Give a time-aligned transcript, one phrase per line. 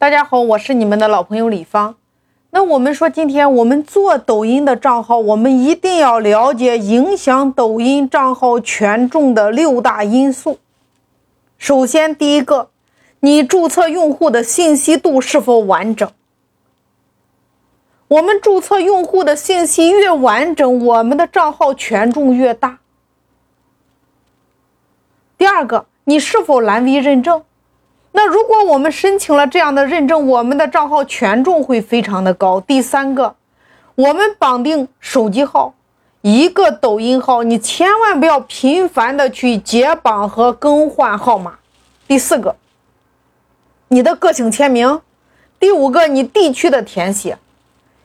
[0.00, 1.96] 大家好，我是你们的老朋友李芳。
[2.50, 10.60] 那我们说，今天我们做抖音的账号，我们一定要了解影响抖音账号权重的六大因素。
[11.58, 12.70] 首先，第一个，
[13.18, 16.08] 你注册用户的信息度是否完整？
[18.06, 22.78] 我们注册用户的信息越完整，我们的账号权重越大。
[25.36, 27.42] 第二个，你是否蓝 V 认证？
[28.12, 32.60] 那如果我们申请了这样的认证，我们的账号权重会非常的高。
[32.60, 33.36] 第三个，
[33.94, 35.74] 我们绑定手机号，
[36.22, 41.58] 一个抖音号，你千万不要频繁的去解绑和更换号码。
[42.06, 42.56] 第四个，
[43.88, 45.00] 你的个性签名。
[45.60, 47.38] 第五个，你地区的填写。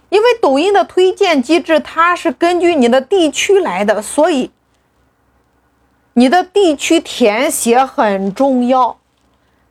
[0.09, 4.51] 因为抖音的推荐机制，它是根据你的地区来的，所以
[6.13, 8.97] 你的地区填写很重要。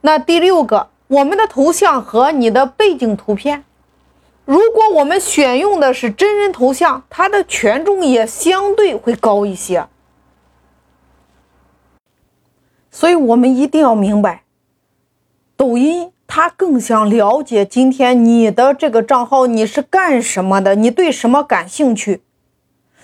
[0.02, 3.64] 那第六个，我们的头像和你的背景图片，
[4.44, 9.88] 如果我们选用的是真人头像，它的权重也相对会高一些。
[12.90, 14.44] 所以我们一定要明白，
[15.56, 16.12] 抖音。
[16.34, 22.22] 它更想了解今天你的这个账号你是干什么的，你对什么感兴趣，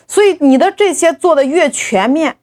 [0.07, 2.39] 所以你的这些做的越全面，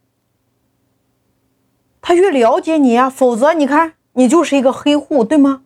[2.03, 3.09] 他越了解你呀。
[3.09, 5.61] 否则你看你就是一个黑户，对吗？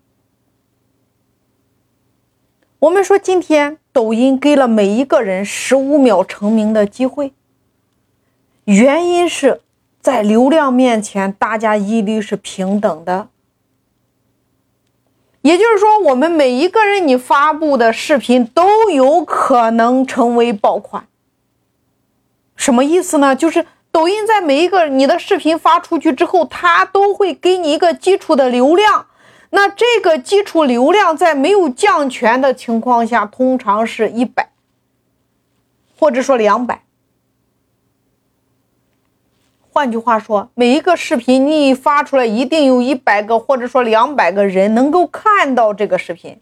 [2.80, 7.34] 我们说今天抖音给了每一个人十五秒成名的机会，
[8.66, 9.62] 原因是
[10.00, 13.30] 在流量面前大家一律是平等的。
[15.42, 21.08] 也就是说，我们每一个人你发布的视频都有可能成为爆款。
[22.56, 23.36] 什么意思呢？
[23.36, 29.08] 就是抖音在每一个你的视频发出去之后，它都会给你一个基础的流量。
[29.52, 34.52] 那这个基础流量在没有降权的情况下，通常是一百，
[35.98, 36.84] 或者说两百。
[39.72, 46.40] 换句话说，每一个视频你发出来，一定有一百个或者说两百个人能够看到这个视频。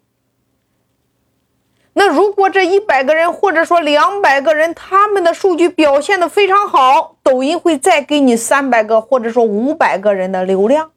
[2.00, 10.92] 那如果这一百个人或者说两百个人，他们的数据表现的非常好，抖音会再给你三百个或者说五百个人的流量。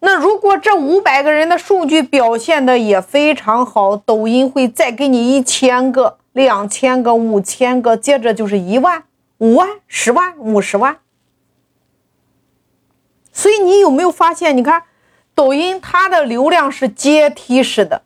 [0.00, 9.04] 那如果这五百个人的数据表现的也非常好，抖音会再给你一千个、两千个、五千个，接着就是一万、
[9.38, 10.98] 五万、十万、五十万。
[13.32, 14.56] 所以你有没有发现？
[14.56, 14.82] 你看，
[15.36, 18.02] 抖音它的流量是阶梯式的，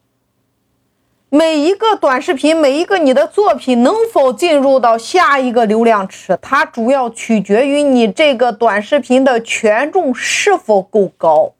[1.35, 11.55] 每一个短视频，每一个你的作品能否进入到下一个流量池，它主要取决于你这个短视频的权重是否够高。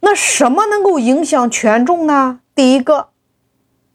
[0.00, 2.40] 那什么能够影响权重呢？
[2.54, 3.08] 第一个，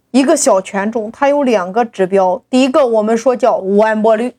[0.10, 4.34] 一个小权重，它有两个指标，第一个我们说叫完播率。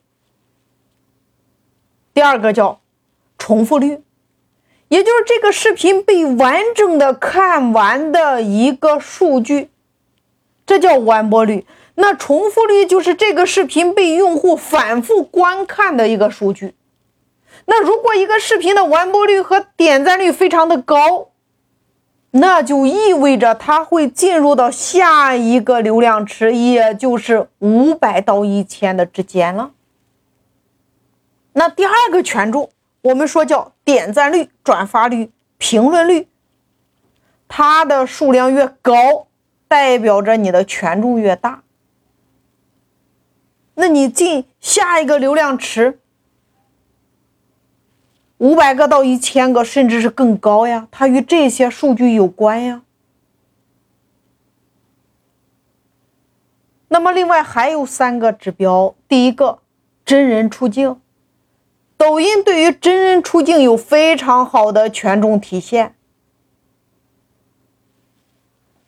[2.12, 2.81] 第二个叫
[3.38, 4.03] 重复率，
[4.88, 9.71] 也就是这个视频被完整的看完的一个数据，
[10.66, 11.66] 这叫完播率。
[11.94, 16.75] 那重复率就是这个视频被用户反复观看的一个数据。
[17.66, 21.31] 那如果一个视频的完播率和点赞率非常的高，
[22.31, 29.72] 那就意味着它会进入到下一个流量池，也就是五百到一千的之间了。
[31.55, 32.70] 那第二个权重，
[33.08, 36.28] 我们说叫点赞率、转发率、评论率，
[37.46, 39.28] 它的数量越高，
[39.66, 41.62] 代表着你的权重越大。
[43.76, 46.00] 那你进下一个流量池，
[48.36, 52.82] 五百个到一千个，甚至是更高呀，它与这些数据有关呀。
[56.88, 59.60] 那么另外还有三个指标，第一个
[60.04, 61.00] 真人出镜。
[61.98, 65.97] 抖音对于真人出镜有非常好的权重体现，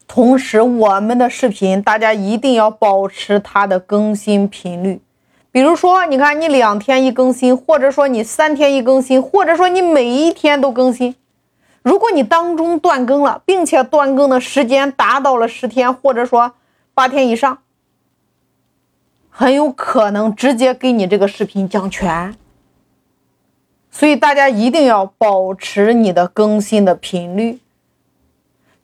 [0.07, 5.03] 同时我们的视频大家一定要保持它的更新频率，
[5.51, 11.17] 比如说，你看你两天一更新，或者说你三天一更新，或者说你每一天都更新。
[11.83, 16.53] 如果你当中断更了，并且断更的时间达到了十天，或者说
[16.95, 17.59] 八天以上，
[19.29, 22.37] 很有可能直接给你这个视频降权。
[23.91, 27.59] 所以大家一定要保持你的更新的频率。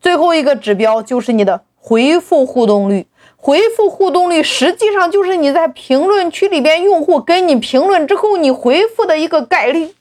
[0.01, 3.07] 最后一个指标就是你的回复互动率。
[3.37, 9.95] 回复互动率实际上就是你在评论区里边用户跟你评论之后，你回复的一个概率。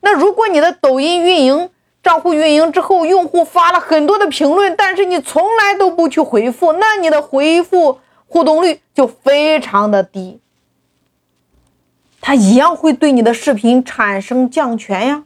[0.00, 1.70] 那如果你的抖音运营
[2.02, 10.40] 账户运营之后，用户发了很多的评论，但是你从来都不去回复，那你的回复互动率就非常的低，
[12.20, 15.24] 它一样会对你的视频产生降权呀。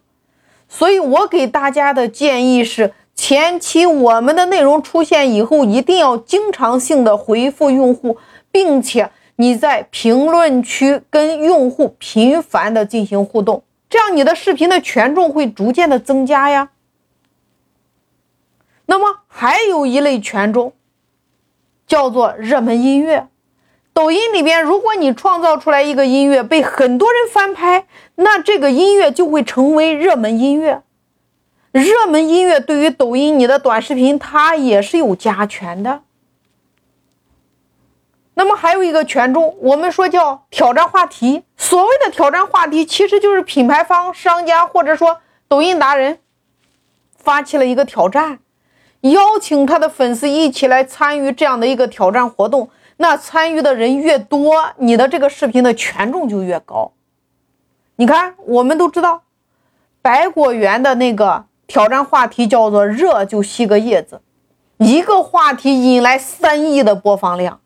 [0.68, 8.18] 所以我给大家的建议是，前期我们的内容出现以后，一定要经常性的回复用户，
[8.50, 16.70] 并且你在评论区跟用户频繁的进行互动，这样你的视频的权重会逐渐的增加呀。
[18.86, 20.72] 那么还有一类权重，
[21.86, 23.28] 叫做热门音乐。
[23.94, 27.86] 抖音里边，如果你创造出来一个音乐被很多人翻拍，
[28.16, 30.82] 那这个音乐就会成为热门音乐。
[31.70, 36.02] 热门音乐对于抖音你的短视频，它也是有加权的。
[38.34, 41.44] 那么还有一个权重，我们说叫挑战话题。
[41.56, 46.18] 所谓的挑战话题，其实就是品牌方、商家或者说抖音达人
[47.16, 48.40] 发起了一个挑战，
[49.02, 52.70] 邀请他的粉丝一起来参与这样的一个挑战活动。
[52.96, 56.92] 那参与的人越多，你的这个视频的权重就越高。
[57.96, 59.22] 你看，我们都知道，
[60.00, 64.20] 百果园的那个挑战话题叫做“热就吸个叶子”，
[64.78, 67.60] 一个话题引来三亿的播放量。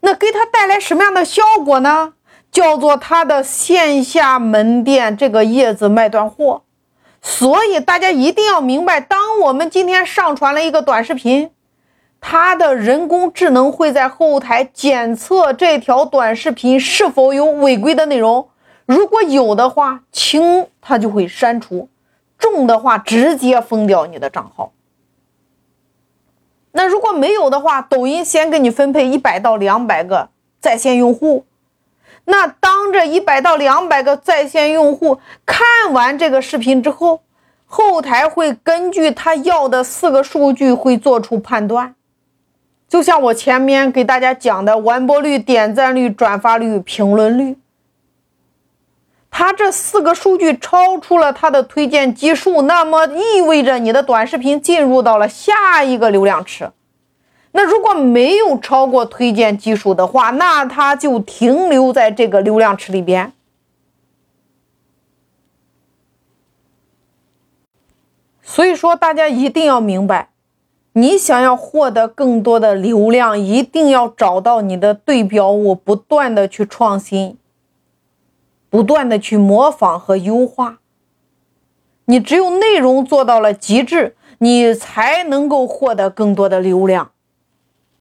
[0.00, 2.14] 那给他带来什么样的效果呢？
[2.52, 6.62] 叫做他的线下门店这个叶子卖断货。
[7.20, 11.50] 所以大家一定要明白，当我们今天上传了一个短视频。
[12.28, 18.48] 它的人工智能会在后台检测这条短视频是否有违规的内容，
[18.84, 21.88] 如果有的话，轻它就会删除，
[22.36, 24.72] 重的话直接封掉你的账号。
[26.72, 31.44] 那如果没有的话，抖音先给你分配一百到两百个在线用户，
[32.24, 37.20] 那当这一百到两百个在线用户看完这个视频之后，
[37.66, 41.94] 后台会根据他要的四个数据会做出判断。
[42.88, 47.58] 就像我前面给大家讲的，完播率、点赞率、转发率、评论率，
[49.30, 56.70] 它这四个数据超出了它的推荐基数，那么意味着你的短视频进入到了下一个流量池。
[57.52, 63.32] 那如果没有超过推荐基数的话，那它就停留在这个流量池里边。
[68.42, 70.28] 所以说，大家一定要明白。
[70.98, 77.36] 你想要获得更多的流量，一定要找到你的对标物，不断的去创新，
[78.70, 80.78] 不断的去模仿和优化。
[82.06, 87.10] 你只有内容做到了极致，你才能够获得更多的流量。